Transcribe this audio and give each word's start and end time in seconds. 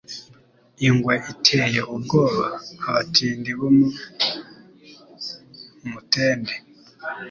Ingwe 0.87 1.15
iteye 1.31 1.81
ubwoba 1.95 2.45
abatindi 2.87 3.49
bo 3.59 3.69
mu 3.77 3.87
Mutende 5.91 6.53